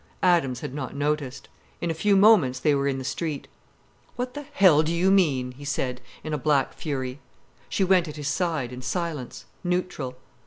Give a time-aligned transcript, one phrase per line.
[0.23, 1.47] Adams had not noticed.
[1.79, 3.47] In a few moments they were in the street.
[4.15, 7.19] "What the hell do you mean?" he said, in a black fury.
[7.69, 10.17] She went at his side, in silence, neutral.